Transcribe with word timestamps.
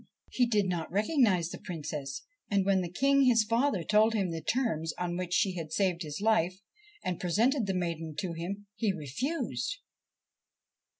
He 0.31 0.47
did 0.47 0.65
not 0.67 0.91
recognise 0.91 1.49
the 1.49 1.59
Princess, 1.59 2.23
and 2.49 2.65
when 2.65 2.81
the 2.81 2.89
King, 2.89 3.25
his 3.25 3.43
father, 3.43 3.83
told 3.83 4.15
him 4.15 4.31
the 4.31 4.41
terms 4.41 4.93
on 4.97 5.15
which 5.15 5.31
she 5.31 5.53
had 5.53 5.71
saved 5.71 6.01
his 6.01 6.19
life, 6.19 6.59
and 7.03 7.19
presented 7.19 7.67
the 7.67 7.75
maiden 7.75 8.15
to 8.17 8.33
him, 8.33 8.65
he 8.75 8.91
refused. 8.91 9.77